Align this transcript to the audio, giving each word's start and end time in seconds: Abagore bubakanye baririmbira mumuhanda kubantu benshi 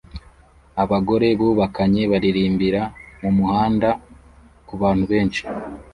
Abagore 0.83 1.27
bubakanye 1.39 2.01
baririmbira 2.11 2.81
mumuhanda 3.21 3.89
kubantu 4.67 5.03
benshi 5.11 5.41